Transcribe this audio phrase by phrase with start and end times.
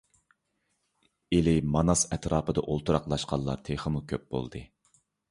[1.35, 4.63] ئىلى، ماناس ئەتراپىدا ئولتۇراقلاشقانلار تېخىمۇ كۆپ بولدى.